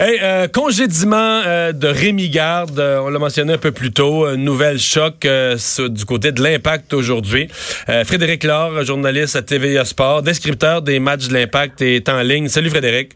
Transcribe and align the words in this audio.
Hey, 0.00 0.18
euh, 0.20 0.48
congédiement 0.48 1.42
euh, 1.46 1.70
de 1.70 1.86
Rémi 1.86 2.28
Garde, 2.28 2.80
euh, 2.80 2.98
on 2.98 3.10
l'a 3.10 3.20
mentionné 3.20 3.52
un 3.52 3.58
peu 3.58 3.70
plus 3.70 3.92
tôt, 3.92 4.24
un 4.24 4.36
nouvel 4.36 4.80
choc 4.80 5.24
du 5.24 6.04
côté 6.04 6.32
de 6.32 6.42
l'impact 6.42 6.92
aujourd'hui. 6.92 7.46
Frédéric 8.04 8.42
Laure, 8.42 8.82
journaliste 8.82 9.36
à 9.36 9.42
TVA 9.42 9.84
Sport, 9.84 10.22
descripteur 10.22 10.82
des 10.82 10.98
matchs 10.98 11.28
de 11.28 11.34
l'impact 11.34 11.80
est 11.80 12.08
en 12.08 12.22
ligne. 12.22 12.48
Salut 12.48 12.70
Frédéric. 12.70 13.12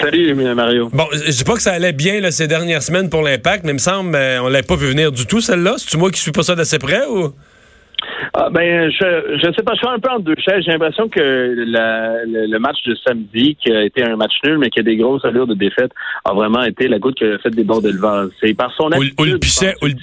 Salut 0.00 0.34
Mario. 0.54 0.88
Bon, 0.90 1.06
je 1.12 1.32
dis 1.32 1.44
pas 1.44 1.52
que 1.52 1.62
ça 1.62 1.72
allait 1.72 1.92
bien 1.92 2.18
là, 2.22 2.30
ces 2.30 2.48
dernières 2.48 2.82
semaines 2.82 3.10
pour 3.10 3.20
l'impact, 3.20 3.64
mais 3.64 3.72
il 3.72 3.74
me 3.74 3.78
semble 3.78 4.16
on 4.16 4.48
l'avait 4.48 4.66
pas 4.66 4.76
vu 4.76 4.86
venir 4.86 5.12
du 5.12 5.26
tout 5.26 5.42
celle-là. 5.42 5.74
C'est-tu 5.76 5.98
moi 5.98 6.10
qui 6.10 6.18
suis 6.18 6.32
pas 6.32 6.42
ça 6.42 6.54
d'assez 6.54 6.78
près 6.78 7.04
ou? 7.10 7.34
Ah, 8.34 8.48
ben, 8.50 8.90
je 8.90 9.38
je 9.42 9.52
sais 9.52 9.62
pas, 9.62 9.72
je 9.74 9.78
suis 9.78 9.88
un 9.88 9.98
peu 9.98 10.10
en 10.10 10.18
deux 10.18 10.34
chaises. 10.38 10.64
J'ai 10.64 10.72
l'impression 10.72 11.08
que 11.08 11.20
le, 11.20 12.58
match 12.58 12.82
de 12.86 12.94
samedi, 13.06 13.56
qui 13.56 13.72
a 13.72 13.84
été 13.84 14.02
un 14.02 14.16
match 14.16 14.32
nul, 14.44 14.58
mais 14.58 14.70
qui 14.70 14.80
a 14.80 14.82
des 14.82 14.96
grosses 14.96 15.24
allures 15.24 15.46
de 15.46 15.54
défaite, 15.54 15.92
a 16.24 16.32
vraiment 16.32 16.62
été 16.62 16.88
la 16.88 16.98
goutte 16.98 17.16
qui 17.16 17.24
a 17.24 17.38
fait 17.38 17.50
des 17.50 17.64
bords 17.64 17.82
de 17.82 17.90
vase. 17.90 18.30
C'est 18.40 18.54
par 18.54 18.72
son 18.74 18.88
attitude. 18.92 19.14
Ou, 19.18 19.24
le 19.24 19.38
pichet, 19.38 19.74
ou 19.82 19.86
le, 19.86 19.94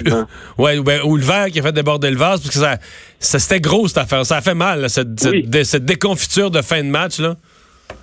ouais, 0.57 1.01
ou 1.03 1.17
le 1.17 1.23
verre 1.23 1.47
qui 1.47 1.59
a 1.59 1.63
fait 1.63 1.71
des 1.71 1.83
bords 1.83 1.99
de 1.99 2.07
vase, 2.09 2.41
parce 2.41 2.49
que 2.49 2.59
ça, 2.59 2.77
ça 3.19 3.39
c'était 3.39 3.61
gros 3.61 3.87
cette 3.87 3.99
affaire. 3.99 4.25
Ça 4.25 4.37
a 4.37 4.41
fait 4.41 4.55
mal, 4.55 4.89
cette, 4.89 5.19
cette 5.63 5.85
déconfiture 5.85 6.51
de 6.51 6.61
fin 6.61 6.83
de 6.83 6.89
match, 6.89 7.19
là. 7.19 7.35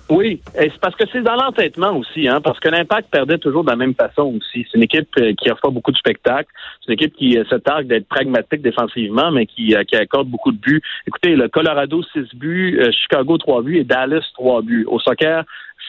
Oui, 0.07 0.39
c'est 0.53 0.79
parce 0.79 0.95
que 0.95 1.05
c'est 1.11 1.23
dans 1.23 1.33
l'entêtement 1.33 1.97
aussi, 1.97 2.27
hein, 2.27 2.39
parce 2.39 2.59
que 2.59 2.69
l'Impact 2.69 3.09
perdait 3.09 3.39
toujours 3.39 3.63
de 3.63 3.71
la 3.71 3.75
même 3.75 3.95
façon 3.95 4.35
aussi. 4.37 4.67
C'est 4.69 4.77
une 4.77 4.83
équipe 4.83 5.09
euh, 5.17 5.33
qui 5.33 5.49
offre 5.49 5.71
beaucoup 5.71 5.91
de 5.91 5.97
spectacles. 5.97 6.49
C'est 6.79 6.93
une 6.93 6.93
équipe 6.93 7.15
qui 7.15 7.39
euh, 7.39 7.43
se 7.45 7.55
targue 7.55 7.87
d'être 7.87 8.07
pragmatique 8.07 8.61
défensivement, 8.61 9.31
mais 9.31 9.47
qui, 9.47 9.75
euh, 9.75 9.83
qui 9.83 9.95
accorde 9.95 10.27
beaucoup 10.27 10.51
de 10.51 10.59
buts. 10.59 10.81
Écoutez, 11.07 11.35
le 11.35 11.47
Colorado 11.47 12.03
6 12.13 12.35
buts, 12.35 12.79
Chicago 12.91 13.39
3 13.39 13.63
buts 13.63 13.77
et 13.77 13.83
Dallas 13.83 14.23
3 14.35 14.61
buts. 14.61 14.85
Au 14.87 14.99
soccer, 14.99 15.43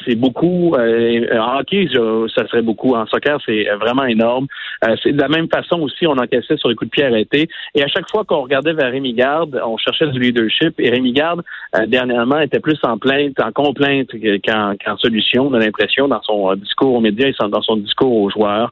c'est 0.05 0.15
beaucoup. 0.15 0.75
Euh, 0.75 1.27
en 1.39 1.59
hockey, 1.59 1.89
ça 2.35 2.47
serait 2.49 2.63
beaucoup. 2.63 2.95
En 2.95 3.07
soccer, 3.07 3.39
c'est 3.45 3.65
vraiment 3.81 4.05
énorme. 4.05 4.47
Euh, 4.85 4.95
c'est 5.03 5.13
de 5.13 5.21
la 5.21 5.29
même 5.29 5.49
façon 5.49 5.81
aussi, 5.81 6.07
on 6.07 6.13
encaissait 6.13 6.57
sur 6.57 6.69
les 6.69 6.75
coups 6.75 6.91
de 6.91 6.95
pied 6.95 7.05
arrêtés. 7.05 7.49
Et 7.75 7.83
à 7.83 7.89
chaque 7.89 8.11
fois 8.11 8.25
qu'on 8.25 8.43
regardait 8.43 8.73
vers 8.73 8.91
Rémi 8.91 9.15
Garde, 9.15 9.61
on 9.65 9.77
cherchait 9.77 10.09
du 10.09 10.21
leadership. 10.21 10.75
Et 10.79 10.91
Rémi 10.91 11.13
Garde, 11.13 11.43
euh, 11.77 11.87
dernièrement, 11.87 12.41
était 12.41 12.61
plus 12.61 12.79
en 12.83 12.99
plainte, 12.99 13.39
en 13.41 13.53
complainte 13.53 14.09
qu'en 14.45 14.97
solution, 14.99 15.49
on 15.49 15.55
a 15.55 15.59
l'impression, 15.59 16.09
dans 16.09 16.23
son 16.23 16.55
discours 16.55 16.95
aux 16.95 17.01
médias 17.01 17.29
et 17.29 17.49
dans 17.49 17.63
son 17.63 17.77
discours 17.77 18.13
aux 18.13 18.31
joueurs. 18.31 18.71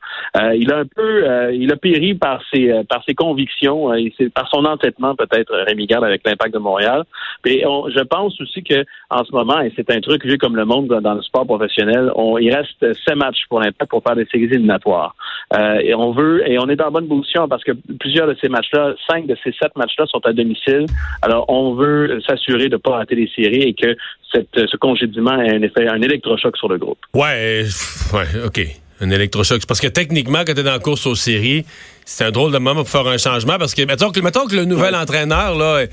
il 0.55 0.73
a 0.73 0.79
un 0.79 0.85
peu, 0.85 1.53
il 1.53 1.73
a 1.73 1.77
péri 1.77 2.15
par 2.15 2.41
ses, 2.53 2.83
par 2.89 3.03
ses 3.05 3.15
convictions, 3.15 3.95
et 3.95 4.13
par 4.35 4.49
son 4.49 4.65
entêtement 4.65 5.15
peut-être, 5.15 5.55
Rémi 5.67 5.87
Garde, 5.87 6.05
avec 6.05 6.23
l'impact 6.27 6.55
de 6.55 6.59
Montréal. 6.59 7.05
Et 7.45 7.63
je 7.63 8.03
pense 8.03 8.39
aussi 8.41 8.63
que 8.63 8.85
en 9.11 9.25
ce 9.25 9.33
moment, 9.33 9.61
et 9.61 9.73
c'est 9.77 9.91
un 9.91 10.01
truc 10.01 10.25
vu 10.25 10.39
comme 10.39 10.57
le 10.57 10.65
monde 10.65 10.89
dans 10.89 11.14
le 11.15 11.23
sport 11.23 11.47
professionnel, 11.47 12.11
on, 12.15 12.39
il 12.39 12.55
reste 12.55 12.81
sept 12.81 13.17
matchs 13.17 13.45
pour 13.49 13.61
l'impact 13.61 13.91
pour 13.91 14.03
faire 14.03 14.17
des 14.17 14.27
séries 14.27 14.45
éliminatoires. 14.45 15.15
Euh, 15.57 15.79
et 15.83 15.95
on 15.95 16.13
veut, 16.13 16.49
et 16.51 16.59
on 16.59 16.69
est 16.69 16.81
en 16.81 16.91
bonne 16.91 17.09
position 17.09 17.49
parce 17.49 17.65
que 17.65 17.73
plusieurs 17.99 18.27
de 18.27 18.37
ces 18.41 18.49
matchs-là, 18.49 18.95
cinq 19.09 19.27
de 19.27 19.37
ces 19.43 19.53
sept 19.53 19.77
matchs-là 19.77 20.07
sont 20.07 20.25
à 20.25 20.33
domicile. 20.33 20.87
Alors, 21.23 21.45
on 21.49 21.75
veut 21.75 22.21
s'assurer 22.27 22.69
de 22.69 22.75
ne 22.75 22.77
pas 22.79 22.93
rater 22.93 23.15
les 23.15 23.31
séries 23.35 23.63
et 23.63 23.75
que 23.75 23.97
cette, 24.33 24.49
ce 24.55 24.77
congédiement 24.77 25.41
ait 25.41 25.55
un 25.55 25.63
effet, 25.63 25.87
un 25.89 26.03
électrochoc 26.03 26.57
sur 26.57 26.69
le 26.69 26.79
groupe. 26.79 26.99
Ouais, 27.15 27.65
ouais, 28.13 28.45
OK. 28.45 28.61
Un 29.01 29.11
électrochoc. 29.11 29.67
Parce 29.67 29.81
que 29.81 29.89
techniquement, 29.89 30.41
quand 30.47 30.55
tu 30.55 30.61
es 30.61 30.63
dans 30.63 30.73
la 30.73 30.79
course 30.79 31.07
aux 31.07 31.15
séries, 31.15 31.65
c'est 32.05 32.25
un 32.25 32.31
drôle 32.31 32.53
de 32.53 32.59
moment 32.59 32.83
pour 32.83 32.89
faire 32.89 33.07
un 33.07 33.19
changement. 33.19 33.59
Parce 33.59 33.75
que, 33.75 33.83
mettons 33.83 34.11
que, 34.11 34.21
mettons 34.21 34.47
que 34.47 34.55
le 34.55 34.65
nouvel 34.65 34.95
entraîneur, 34.95 35.57
là, 35.57 35.85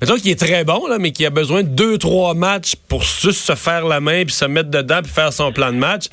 Mettons 0.00 0.16
qu'il 0.16 0.30
est 0.30 0.40
très 0.40 0.64
bon, 0.64 0.86
là, 0.86 0.98
mais 0.98 1.12
qu'il 1.12 1.26
a 1.26 1.30
besoin 1.30 1.62
de 1.62 1.68
deux, 1.68 1.98
trois 1.98 2.34
matchs 2.34 2.74
pour 2.88 3.02
juste 3.02 3.40
se 3.44 3.54
faire 3.54 3.86
la 3.86 4.00
main, 4.00 4.24
puis 4.24 4.34
se 4.34 4.46
mettre 4.46 4.70
dedans, 4.70 5.00
puis 5.02 5.12
faire 5.12 5.32
son 5.32 5.52
plan 5.52 5.72
de 5.72 5.76
match. 5.76 6.06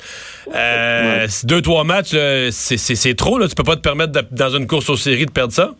Euh, 0.54 1.26
Deux, 1.44 1.62
trois 1.62 1.84
matchs, 1.84 2.14
c'est 2.50 3.14
trop. 3.16 3.38
Là. 3.38 3.48
Tu 3.48 3.54
peux 3.54 3.64
pas 3.64 3.76
te 3.76 3.80
permettre, 3.80 4.12
dans 4.30 4.50
une 4.50 4.66
course 4.66 4.90
aux 4.90 4.96
séries, 4.96 5.26
de 5.26 5.30
perdre 5.30 5.54
ça. 5.54 5.70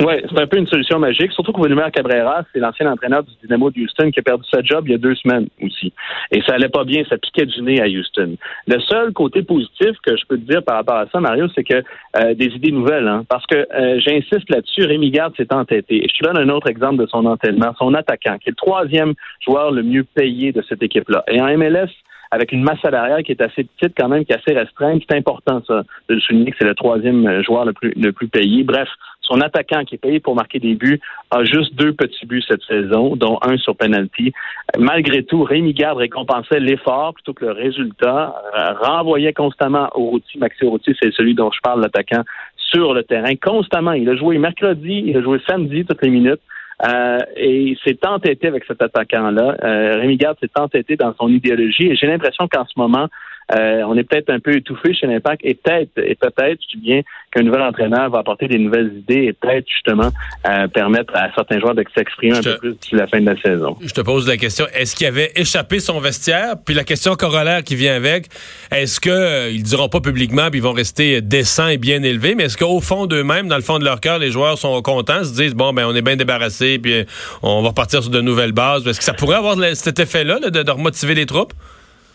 Oui, 0.00 0.14
c'est 0.28 0.40
un 0.40 0.46
peu 0.46 0.58
une 0.58 0.66
solution 0.68 1.00
magique. 1.00 1.32
Surtout 1.32 1.52
que 1.52 1.60
Vladimir 1.60 1.90
Cabrera, 1.90 2.44
c'est 2.52 2.60
l'ancien 2.60 2.90
entraîneur 2.90 3.24
du 3.24 3.32
Dynamo 3.42 3.70
de 3.70 3.80
Houston 3.80 4.12
qui 4.12 4.20
a 4.20 4.22
perdu 4.22 4.44
sa 4.48 4.62
job 4.62 4.84
il 4.86 4.92
y 4.92 4.94
a 4.94 4.98
deux 4.98 5.16
semaines 5.16 5.48
aussi. 5.60 5.92
Et 6.30 6.40
ça 6.42 6.54
allait 6.54 6.68
pas 6.68 6.84
bien, 6.84 7.02
ça 7.08 7.18
piquait 7.18 7.46
du 7.46 7.62
nez 7.62 7.80
à 7.80 7.86
Houston. 7.86 8.36
Le 8.68 8.78
seul 8.80 9.12
côté 9.12 9.42
positif 9.42 9.96
que 10.06 10.16
je 10.16 10.24
peux 10.28 10.38
te 10.38 10.48
dire 10.48 10.62
par 10.62 10.76
rapport 10.76 10.96
à 10.96 11.06
ça, 11.08 11.18
Mario, 11.18 11.48
c'est 11.52 11.64
que 11.64 11.82
euh, 12.16 12.34
des 12.34 12.46
idées 12.46 12.70
nouvelles, 12.70 13.08
hein, 13.08 13.24
parce 13.28 13.44
que 13.46 13.56
euh, 13.56 13.98
j'insiste 13.98 14.48
là-dessus, 14.50 14.84
Rémi 14.84 15.10
Garde 15.10 15.34
s'est 15.36 15.52
entêté. 15.52 16.04
Et 16.04 16.08
je 16.08 16.16
te 16.16 16.24
donne 16.24 16.38
un 16.38 16.48
autre 16.54 16.68
exemple 16.68 17.02
de 17.02 17.06
son 17.06 17.26
entêtement, 17.26 17.74
son 17.76 17.92
attaquant, 17.94 18.38
qui 18.38 18.50
est 18.50 18.52
le 18.52 18.54
troisième 18.54 19.14
joueur 19.44 19.72
le 19.72 19.82
mieux 19.82 20.04
payé 20.04 20.52
de 20.52 20.62
cette 20.68 20.82
équipe-là. 20.82 21.24
Et 21.26 21.40
en 21.40 21.46
MLS, 21.58 21.90
avec 22.30 22.52
une 22.52 22.62
masse 22.62 22.80
salariale 22.80 23.22
qui 23.22 23.32
est 23.32 23.40
assez 23.40 23.64
petite 23.64 23.94
quand 23.98 24.08
même, 24.08 24.24
qui 24.24 24.32
est 24.32 24.36
assez 24.36 24.56
restreinte. 24.56 25.02
C'est 25.08 25.16
important, 25.16 25.62
ça, 25.66 25.82
de 26.08 26.18
souligner 26.20 26.50
que 26.50 26.56
c'est 26.60 26.66
le 26.66 26.74
troisième 26.74 27.42
joueur 27.42 27.64
le 27.64 27.72
plus, 27.72 27.92
le 27.96 28.12
plus 28.12 28.28
payé. 28.28 28.62
Bref, 28.64 28.88
son 29.28 29.40
attaquant 29.40 29.84
qui 29.84 29.96
est 29.96 29.98
payé 29.98 30.20
pour 30.20 30.34
marquer 30.34 30.58
des 30.58 30.74
buts 30.74 31.00
a 31.30 31.44
juste 31.44 31.74
deux 31.74 31.92
petits 31.92 32.26
buts 32.26 32.42
cette 32.46 32.62
saison, 32.62 33.14
dont 33.16 33.38
un 33.42 33.56
sur 33.58 33.76
penalty. 33.76 34.32
Malgré 34.78 35.22
tout, 35.22 35.42
Rémi 35.42 35.74
Garde 35.74 35.98
récompensait 35.98 36.60
l'effort 36.60 37.14
plutôt 37.14 37.34
que 37.34 37.44
le 37.44 37.52
résultat, 37.52 38.34
euh, 38.58 38.72
renvoyait 38.80 39.32
constamment 39.32 39.88
au 39.94 40.10
routier. 40.10 40.40
Maxi 40.40 40.64
Routy, 40.64 40.96
c'est 41.00 41.12
celui 41.12 41.34
dont 41.34 41.50
je 41.50 41.60
parle, 41.62 41.82
l'attaquant, 41.82 42.24
sur 42.56 42.94
le 42.94 43.02
terrain, 43.02 43.34
constamment. 43.40 43.92
Il 43.92 44.08
a 44.08 44.16
joué 44.16 44.38
mercredi, 44.38 45.04
il 45.06 45.16
a 45.16 45.22
joué 45.22 45.40
samedi 45.46 45.84
toutes 45.84 46.02
les 46.02 46.10
minutes. 46.10 46.40
Euh, 46.86 47.18
et 47.36 47.76
s'est 47.84 47.98
entêté 48.06 48.46
avec 48.46 48.64
cet 48.64 48.80
attaquant-là. 48.80 49.56
Euh, 49.64 49.94
Rémi 49.96 50.16
Garde 50.16 50.36
s'est 50.40 50.50
entêté 50.56 50.94
dans 50.94 51.12
son 51.18 51.26
idéologie 51.28 51.88
et 51.88 51.96
j'ai 51.96 52.06
l'impression 52.06 52.46
qu'en 52.46 52.64
ce 52.66 52.74
moment, 52.76 53.08
euh, 53.54 53.82
on 53.86 53.96
est 53.96 54.04
peut-être 54.04 54.30
un 54.30 54.40
peu 54.40 54.56
étouffé 54.56 54.92
chez 54.92 55.06
l'Impact 55.06 55.40
et 55.44 55.54
peut-être, 55.54 55.90
et 55.96 56.14
peut-être, 56.14 56.58
je 56.70 56.76
dis 56.76 56.82
bien, 56.82 57.02
qu'un 57.32 57.42
nouvel 57.42 57.62
entraîneur 57.62 58.10
va 58.10 58.18
apporter 58.18 58.46
des 58.46 58.58
nouvelles 58.58 58.92
idées 58.98 59.24
et 59.24 59.32
peut-être 59.32 59.66
justement 59.68 60.10
euh, 60.46 60.68
permettre 60.68 61.14
à 61.16 61.32
certains 61.34 61.58
joueurs 61.58 61.74
de 61.74 61.84
s'exprimer 61.94 62.36
un 62.36 62.42
peu 62.42 62.58
plus 62.58 62.74
d'ici 62.74 62.94
la 62.94 63.06
fin 63.06 63.20
de 63.20 63.26
la 63.26 63.40
saison. 63.40 63.76
Je 63.80 63.92
te 63.92 64.02
pose 64.02 64.28
la 64.28 64.36
question, 64.36 64.66
est-ce 64.74 64.94
qu'il 64.94 65.06
avait 65.06 65.32
échappé 65.34 65.80
son 65.80 65.98
vestiaire? 65.98 66.56
Puis 66.64 66.74
la 66.74 66.84
question 66.84 67.14
corollaire 67.14 67.64
qui 67.64 67.74
vient 67.74 67.94
avec, 67.94 68.26
est-ce 68.70 69.00
qu'ils 69.00 69.12
euh, 69.12 69.50
ils 69.50 69.62
diront 69.62 69.88
pas 69.88 70.00
publiquement 70.00 70.50
puis 70.50 70.60
ils 70.60 70.62
vont 70.62 70.72
rester 70.72 71.22
décents 71.22 71.68
et 71.68 71.78
bien 71.78 72.02
élevés, 72.02 72.34
mais 72.34 72.44
est-ce 72.44 72.58
qu'au 72.58 72.80
fond 72.80 73.06
d'eux-mêmes, 73.06 73.48
dans 73.48 73.56
le 73.56 73.62
fond 73.62 73.78
de 73.78 73.84
leur 73.84 74.00
cœur, 74.00 74.18
les 74.18 74.30
joueurs 74.30 74.58
sont 74.58 74.80
contents, 74.82 75.24
se 75.24 75.34
disent, 75.34 75.54
bon, 75.54 75.72
ben 75.72 75.86
on 75.86 75.94
est 75.94 76.02
bien 76.02 76.16
débarrassé 76.16 76.78
puis 76.78 77.04
on 77.42 77.62
va 77.62 77.68
repartir 77.68 78.02
sur 78.02 78.10
de 78.10 78.20
nouvelles 78.20 78.52
bases? 78.52 78.86
Est-ce 78.86 78.98
que 78.98 79.04
ça 79.04 79.14
pourrait 79.14 79.36
avoir 79.36 79.56
cet 79.74 79.98
effet-là 79.98 80.38
de, 80.38 80.62
de 80.62 80.70
remotiver 80.70 81.14
les 81.14 81.26
troupes? 81.26 81.54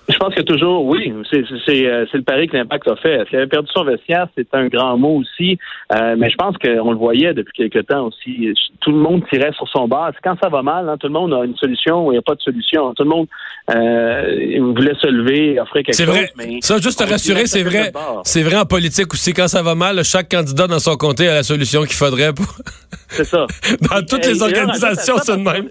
Je 0.10 0.18
pense 0.18 0.36
que 0.36 0.42
toujours, 0.42 0.86
oui, 0.86 1.14
c'est 1.32 1.86
euh, 1.86 2.06
le 2.12 2.22
pari 2.24 2.48
que 2.48 2.58
l'Impact 2.58 2.88
a 2.90 2.96
fait. 2.98 3.26
S'il 3.30 3.38
avait 3.38 3.48
perdu 3.48 3.70
son 3.74 3.86
vestiaire, 3.86 4.28
c'est 4.38 4.48
un 4.52 4.68
grand 4.68 4.98
mot 4.98 5.22
aussi. 5.22 5.58
Euh, 5.94 6.16
mais 6.18 6.30
je 6.30 6.36
pense 6.36 6.58
qu'on 6.58 6.92
le 6.92 6.98
voyait 6.98 7.34
depuis 7.34 7.54
quelque 7.54 7.80
temps 7.80 8.08
aussi. 8.08 8.54
Tout 8.82 8.92
le 8.92 8.98
monde 8.98 9.24
tirait 9.32 9.54
sur 9.54 9.68
son 9.70 9.88
bas. 9.88 10.12
Quand 10.22 10.36
ça 10.42 10.50
va 10.50 10.62
mal, 10.62 10.90
hein, 10.90 10.98
tout 11.00 11.08
le 11.08 11.14
monde 11.14 11.34
a 11.34 11.46
une 11.46 11.56
solution 11.56 12.06
ou 12.06 12.12
il 12.12 12.16
n'y 12.16 12.20
a 12.20 12.22
pas 12.22 12.36
de 12.36 12.42
solution. 12.42 12.94
Tout 12.94 13.04
le 13.04 13.10
monde 13.10 13.28
euh, 13.74 14.74
voulait 14.76 14.96
se 15.02 15.08
lever, 15.08 15.58
offrir 15.60 15.84
quelque 15.84 15.96
chose. 15.96 16.06
Vrai. 16.06 16.30
Mais 16.38 16.60
ça, 16.60 16.80
juste 16.80 17.00
te 17.00 17.10
rassurer, 17.10 17.46
c'est 17.46 17.64
vrai. 17.64 17.92
C'est 18.24 18.44
vrai 18.44 18.58
en 18.58 18.66
politique 18.66 19.14
aussi. 19.14 19.34
Quand 19.34 19.48
ça 19.48 19.64
va 19.64 19.74
mal, 19.74 20.04
chaque 20.04 20.30
candidat 20.30 20.68
dans 20.68 20.80
son 20.80 20.98
comté 20.98 21.30
a 21.30 21.36
la 21.36 21.44
solution 21.44 21.84
qu'il 21.84 21.96
faudrait 21.96 22.34
pour. 22.34 22.58
C'est 23.08 23.24
ça. 23.24 23.48
dans 23.90 24.06
toutes 24.06 24.26
les 24.26 24.42
organisations, 24.42 25.16
c'est 25.24 25.38
de 25.38 25.42
même 25.42 25.70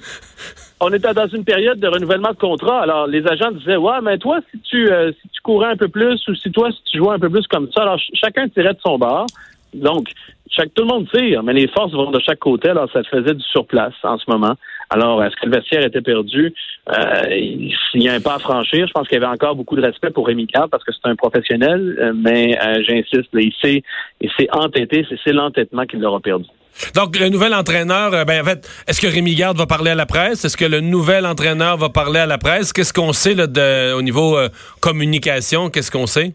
on 0.82 0.93
était 0.93 1.15
dans 1.15 1.28
une 1.28 1.44
période 1.44 1.78
de 1.78 1.87
renouvellement 1.87 2.32
de 2.32 2.37
contrat. 2.37 2.82
Alors, 2.82 3.06
les 3.06 3.25
agents 3.26 3.53
disaient, 3.53 3.76
ouais, 3.76 4.00
mais 4.03 4.19
toi, 4.19 4.41
si 4.50 4.59
tu, 4.60 4.91
euh, 4.91 5.12
si 5.12 5.28
tu 5.28 5.41
courais 5.41 5.69
un 5.69 5.76
peu 5.76 5.87
plus 5.87 6.20
ou 6.26 6.34
si 6.34 6.50
toi, 6.50 6.70
si 6.72 6.82
tu 6.91 6.98
jouais 6.98 7.15
un 7.15 7.20
peu 7.20 7.31
plus 7.31 7.47
comme 7.47 7.70
ça, 7.72 7.82
alors 7.82 8.00
chacun 8.15 8.48
tirait 8.48 8.75
de 8.75 8.81
son 8.84 8.98
bord. 8.98 9.26
Donc, 9.72 10.09
chaque, 10.50 10.75
tout 10.75 10.82
le 10.82 10.88
monde 10.88 11.09
tire, 11.09 11.43
mais 11.44 11.53
les 11.53 11.69
forces 11.69 11.93
vont 11.93 12.10
de 12.10 12.19
chaque 12.19 12.41
côté. 12.41 12.70
Alors, 12.70 12.91
ça 12.93 13.03
faisait 13.04 13.34
du 13.34 13.44
surplace 13.44 13.94
en 14.03 14.19
ce 14.19 14.25
moment. 14.28 14.54
Alors, 14.92 15.22
est-ce 15.25 15.34
que 15.36 15.47
le 15.47 15.56
vestiaire 15.56 15.84
était 15.84 16.00
perdu? 16.00 16.53
Euh, 16.88 17.22
il 17.30 18.03
y 18.03 18.08
a 18.08 18.14
un 18.14 18.20
pas 18.20 18.34
à 18.34 18.38
franchir. 18.38 18.86
Je 18.86 18.92
pense 18.92 19.08
qu'il 19.08 19.19
y 19.19 19.22
avait 19.22 19.32
encore 19.32 19.54
beaucoup 19.54 19.76
de 19.76 19.82
respect 19.82 20.10
pour 20.10 20.26
Rémi 20.26 20.47
Card 20.47 20.69
parce 20.69 20.84
que 20.84 20.92
c'est 20.92 21.08
un 21.08 21.16
professionnel, 21.16 21.97
euh, 22.00 22.12
mais 22.14 22.58
j'insiste, 22.87 23.31
il 23.32 23.52
s'est 23.61 24.49
entêté, 24.52 25.06
c'est 25.25 25.32
l'entêtement 25.32 25.84
qu'il 25.87 26.00
l'aura 26.00 26.20
perdu. 26.20 26.46
Donc, 26.94 27.19
le 27.19 27.28
nouvel 27.28 27.55
entraîneur, 27.55 28.14
euh, 28.14 28.25
ben, 28.25 28.40
en 28.40 28.44
fait, 28.44 28.69
est-ce 28.88 29.00
que 29.00 29.06
Rémi 29.06 29.34
Garde 29.34 29.56
va 29.56 29.66
parler 29.66 29.90
à 29.90 29.94
la 29.94 30.06
presse? 30.06 30.44
Est-ce 30.44 30.56
que 30.56 30.64
le 30.64 30.81
nouvel 30.81 31.26
entraîneur 31.26 31.76
va 31.76 31.88
parler 31.88 32.20
à 32.20 32.26
la 32.26 32.38
presse? 32.38 32.72
Qu'est-ce 32.72 32.93
qu'on 32.93 33.12
sait 33.12 33.34
là, 33.34 33.46
de, 33.46 33.93
au 33.93 34.02
niveau 34.02 34.37
euh, 34.37 34.49
communication? 34.81 35.70
Qu'est-ce 35.70 35.90
qu'on 35.90 36.06
sait? 36.06 36.32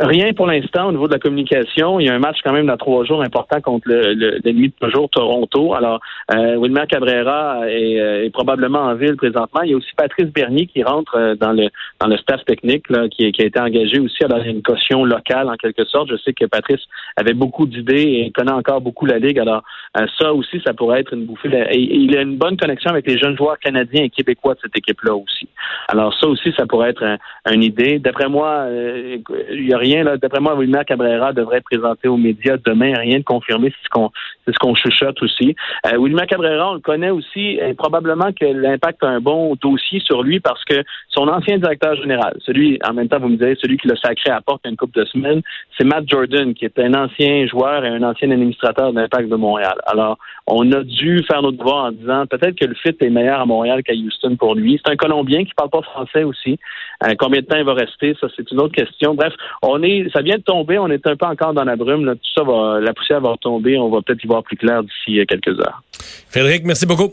Rien 0.00 0.32
pour 0.32 0.46
l'instant 0.46 0.88
au 0.88 0.92
niveau 0.92 1.08
de 1.08 1.12
la 1.12 1.18
communication. 1.18 1.98
Il 1.98 2.06
y 2.06 2.08
a 2.08 2.14
un 2.14 2.20
match 2.20 2.38
quand 2.44 2.52
même 2.52 2.66
dans 2.66 2.76
trois 2.76 3.04
jours 3.04 3.20
important 3.20 3.60
contre 3.60 3.88
l'ennemi 3.88 4.68
de 4.68 4.74
toujours, 4.80 5.10
Toronto. 5.10 5.74
Alors, 5.74 6.00
euh, 6.32 6.56
Wilmer 6.56 6.84
Cabrera 6.88 7.68
est, 7.68 7.94
est, 8.26 8.30
probablement 8.30 8.78
en 8.78 8.94
ville 8.94 9.16
présentement. 9.16 9.62
Il 9.62 9.70
y 9.70 9.74
a 9.74 9.76
aussi 9.76 9.90
Patrice 9.96 10.26
Bernier 10.26 10.66
qui 10.66 10.84
rentre 10.84 11.16
euh, 11.16 11.34
dans 11.34 11.52
le 11.52 11.68
dans 12.00 12.06
le 12.06 12.16
staff 12.16 12.44
technique 12.44 12.88
là, 12.90 13.08
qui, 13.08 13.32
qui, 13.32 13.42
a 13.42 13.46
été 13.46 13.58
engagé 13.58 13.98
aussi. 13.98 14.18
Y 14.20 14.32
a 14.32 14.46
une 14.46 14.62
caution 14.62 15.04
locale 15.04 15.48
en 15.48 15.56
quelque 15.56 15.84
sorte. 15.84 16.10
Je 16.10 16.16
sais 16.16 16.32
que 16.32 16.44
Patrice 16.44 16.82
avait 17.16 17.34
beaucoup 17.34 17.66
d'idées 17.66 18.24
et 18.24 18.30
connaît 18.30 18.52
encore 18.52 18.80
beaucoup 18.80 19.04
la 19.04 19.18
ligue. 19.18 19.40
Alors, 19.40 19.64
euh, 19.96 20.06
ça 20.16 20.32
aussi, 20.32 20.60
ça 20.64 20.74
pourrait 20.74 21.00
être 21.00 21.12
une 21.12 21.24
bouffée. 21.24 21.48
Et, 21.72 21.80
il 21.80 22.16
a 22.16 22.22
une 22.22 22.36
bonne 22.36 22.56
connexion 22.56 22.90
avec 22.90 23.06
les 23.08 23.18
jeunes 23.18 23.36
joueurs 23.36 23.58
canadiens 23.58 24.04
et 24.04 24.10
québécois 24.10 24.54
de 24.54 24.60
cette 24.60 24.76
équipe-là 24.76 25.16
aussi. 25.16 25.48
Alors, 25.88 26.14
ça 26.20 26.28
aussi, 26.28 26.52
ça 26.56 26.66
pourrait 26.66 26.90
être 26.90 27.18
une 27.50 27.64
idée. 27.64 27.98
D'après 27.98 28.28
moi, 28.28 28.66
euh, 28.68 29.18
il 29.50 29.66
n'y 29.66 29.74
a 29.74 29.78
rien 29.78 29.87
là. 29.96 30.16
D'après 30.16 30.40
moi, 30.40 30.54
Wilmer 30.54 30.82
Cabrera 30.86 31.32
devrait 31.32 31.58
être 31.58 32.08
aux 32.08 32.16
médias 32.16 32.56
demain. 32.64 32.94
Rien 32.98 33.18
de 33.18 33.24
confirmé, 33.24 33.72
c'est 33.72 34.52
ce 34.52 34.58
qu'on 34.58 34.74
chuchote 34.74 35.22
aussi. 35.22 35.54
Euh, 35.86 35.98
Wilmer 35.98 36.26
Cabrera, 36.26 36.70
on 36.70 36.74
le 36.74 36.80
connaît 36.80 37.10
aussi. 37.10 37.58
Et 37.60 37.74
probablement 37.74 38.32
que 38.32 38.44
l'impact 38.44 39.02
a 39.02 39.08
un 39.08 39.20
bon 39.20 39.56
dossier 39.60 40.00
sur 40.00 40.22
lui 40.22 40.40
parce 40.40 40.64
que 40.64 40.82
son 41.08 41.28
ancien 41.28 41.58
directeur 41.58 41.94
général, 41.96 42.36
celui, 42.44 42.78
en 42.88 42.94
même 42.94 43.08
temps, 43.08 43.18
vous 43.18 43.28
me 43.28 43.36
direz, 43.36 43.56
celui 43.60 43.76
qui 43.76 43.88
l'a 43.88 43.96
sacré 43.96 44.30
à 44.30 44.40
porte 44.40 44.66
une 44.66 44.76
couple 44.76 44.98
de 45.00 45.04
semaines, 45.06 45.42
c'est 45.76 45.84
Matt 45.84 46.04
Jordan, 46.08 46.54
qui 46.54 46.64
est 46.64 46.78
un 46.78 46.94
ancien 46.94 47.46
joueur 47.46 47.84
et 47.84 47.88
un 47.88 48.02
ancien 48.02 48.30
administrateur 48.30 48.92
de 48.92 49.00
l'Impact 49.00 49.28
de 49.28 49.36
Montréal. 49.36 49.76
Alors, 49.86 50.18
on 50.46 50.70
a 50.72 50.82
dû 50.82 51.22
faire 51.30 51.42
notre 51.42 51.58
devoir 51.58 51.86
en 51.86 51.92
disant 51.92 52.26
peut-être 52.26 52.56
que 52.56 52.64
le 52.64 52.74
fit 52.74 52.96
est 53.00 53.10
meilleur 53.10 53.40
à 53.40 53.46
Montréal 53.46 53.82
qu'à 53.82 53.92
Houston 53.92 54.36
pour 54.36 54.54
lui. 54.54 54.80
C'est 54.82 54.92
un 54.92 54.96
Colombien 54.96 55.44
qui 55.44 55.52
parle 55.54 55.70
pas 55.70 55.82
français 55.82 56.24
aussi. 56.24 56.58
Euh, 57.04 57.14
combien 57.18 57.40
de 57.40 57.46
temps 57.46 57.56
il 57.56 57.64
va 57.64 57.74
rester, 57.74 58.16
ça 58.20 58.26
c'est 58.36 58.50
une 58.50 58.60
autre 58.60 58.74
question. 58.74 59.14
Bref, 59.14 59.32
on 59.62 59.77
est, 59.82 60.10
ça 60.12 60.22
vient 60.22 60.36
de 60.36 60.42
tomber, 60.42 60.78
on 60.78 60.88
est 60.88 61.06
un 61.06 61.16
peu 61.16 61.26
encore 61.26 61.54
dans 61.54 61.64
la 61.64 61.76
brume. 61.76 62.04
Là. 62.04 62.14
Tout 62.14 62.30
ça 62.34 62.42
va, 62.42 62.80
la 62.80 62.92
poussière 62.92 63.20
va 63.20 63.34
tomber, 63.40 63.78
on 63.78 63.90
va 63.90 64.00
peut-être 64.02 64.22
y 64.22 64.26
voir 64.26 64.42
plus 64.42 64.56
clair 64.56 64.82
d'ici 64.82 65.18
euh, 65.18 65.24
quelques 65.26 65.58
heures. 65.60 65.82
Frédéric, 66.30 66.64
merci 66.64 66.86
beaucoup. 66.86 67.12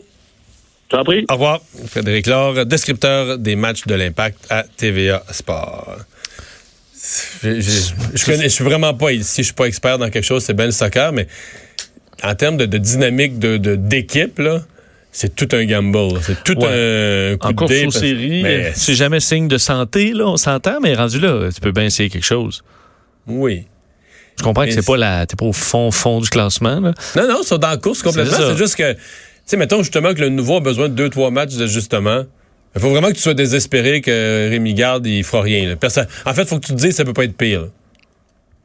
T'en 0.88 1.04
prie. 1.04 1.24
Au 1.28 1.34
revoir. 1.34 1.60
Frédéric 1.88 2.26
Laure, 2.26 2.64
descripteur 2.64 3.38
des 3.38 3.56
matchs 3.56 3.86
de 3.86 3.94
l'Impact 3.94 4.46
à 4.50 4.62
TVA 4.62 5.22
Sport. 5.30 5.96
Je, 7.42 7.60
je, 7.60 8.48
suis 8.48 8.64
vraiment 8.64 8.92
pas 8.94 9.12
ici, 9.12 9.42
je 9.42 9.46
suis 9.46 9.54
pas 9.54 9.66
expert 9.66 9.98
dans 9.98 10.10
quelque 10.10 10.24
chose, 10.24 10.42
c'est 10.42 10.54
bien 10.54 10.66
le 10.66 10.72
soccer, 10.72 11.12
mais 11.12 11.28
en 12.24 12.34
termes 12.34 12.56
de, 12.56 12.66
dynamique 12.66 13.38
de 13.38 13.76
d'équipe, 13.76 14.38
là, 14.40 14.62
c'est 15.16 15.34
tout 15.34 15.48
un 15.56 15.64
gamble. 15.64 16.20
C'est 16.20 16.44
tout 16.44 16.52
un 16.62 17.36
coup 17.38 17.48
en 17.48 17.54
course 17.54 17.72
aux 17.86 17.90
séries, 17.90 18.44
c'est 18.74 18.94
jamais 18.94 19.20
signe 19.20 19.48
de 19.48 19.56
santé, 19.56 20.12
là, 20.12 20.26
on 20.26 20.36
s'entend, 20.36 20.78
mais 20.82 20.94
rendu 20.94 21.18
là, 21.18 21.48
tu 21.54 21.60
peux 21.60 21.72
bien 21.72 21.84
essayer 21.84 22.10
quelque 22.10 22.26
chose. 22.26 22.62
Oui. 23.26 23.64
Je 24.38 24.44
comprends 24.44 24.66
que 24.66 24.72
c'est 24.72 24.84
pas 24.84 24.98
la, 24.98 25.24
t'es 25.24 25.34
pas 25.34 25.46
au 25.46 25.54
fond, 25.54 25.90
fond 25.90 26.20
du 26.20 26.28
classement, 26.28 26.80
là. 26.80 26.92
Non, 27.16 27.26
non, 27.26 27.38
c'est 27.42 27.58
dans 27.58 27.70
la 27.70 27.78
course 27.78 28.02
complètement. 28.02 28.36
C'est 28.36 28.58
juste 28.58 28.76
que, 28.76 28.92
tu 28.92 28.98
sais, 29.46 29.56
mettons 29.56 29.78
justement 29.78 30.12
que 30.12 30.20
le 30.20 30.28
nouveau 30.28 30.58
a 30.58 30.60
besoin 30.60 30.90
de 30.90 30.94
deux, 30.94 31.08
trois 31.08 31.30
matchs 31.30 31.54
d'ajustement. 31.54 32.24
Il 32.74 32.82
faut 32.82 32.90
vraiment 32.90 33.08
que 33.08 33.14
tu 33.14 33.22
sois 33.22 33.32
désespéré 33.32 34.02
que 34.02 34.50
Rémi 34.50 34.74
Garde, 34.74 35.06
il 35.06 35.24
fera 35.24 35.40
rien. 35.40 35.74
En 35.74 36.34
fait, 36.34 36.42
il 36.42 36.46
faut 36.46 36.58
que 36.58 36.66
tu 36.66 36.72
te 36.72 36.76
dises 36.76 36.90
que 36.90 36.96
ça 36.96 37.06
peut 37.06 37.14
pas 37.14 37.24
être 37.24 37.36
pire. 37.38 37.68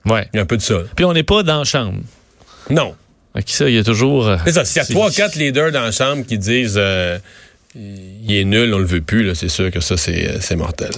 Ouais. 0.05 0.27
Il 0.33 0.35
y 0.35 0.39
a 0.39 0.43
un 0.43 0.45
peu 0.45 0.57
de 0.57 0.61
ça. 0.61 0.79
Puis 0.97 1.05
on 1.05 1.13
n'est 1.13 1.23
pas 1.23 1.43
dans 1.43 1.59
la 1.59 1.63
chambre. 1.63 1.99
Non. 2.69 2.93
Qui 3.45 3.53
ça, 3.53 3.69
il 3.69 3.75
y 3.75 3.79
a 3.79 3.83
toujours. 3.83 4.27
Euh, 4.27 4.37
c'est 4.45 4.51
ça. 4.51 4.65
S'il 4.65 4.81
y 4.81 4.85
a 4.85 4.85
trois, 4.85 5.09
quatre 5.09 5.35
leaders 5.35 5.71
dans 5.71 5.83
la 5.83 5.91
chambre 5.91 6.25
qui 6.25 6.37
disent 6.37 6.75
euh, 6.77 7.17
il 7.75 8.35
est 8.35 8.43
nul, 8.43 8.73
on 8.73 8.79
le 8.79 8.85
veut 8.85 9.01
plus, 9.01 9.33
c'est 9.35 9.47
sûr 9.47 9.71
que 9.71 9.79
ça, 9.79 9.95
c'est 9.95 10.27
euh, 10.29 10.55
mortel. 10.57 10.89